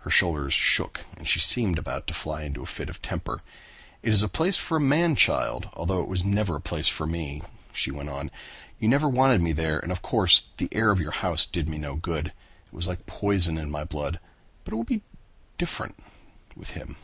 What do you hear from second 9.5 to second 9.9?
there and